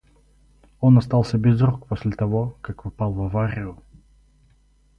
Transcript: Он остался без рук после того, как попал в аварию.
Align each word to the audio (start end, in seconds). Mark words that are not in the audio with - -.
Он 0.79 0.97
остался 0.97 1.37
без 1.37 1.61
рук 1.61 1.85
после 1.85 2.09
того, 2.11 2.57
как 2.63 2.81
попал 2.81 3.13
в 3.13 3.21
аварию. 3.21 3.77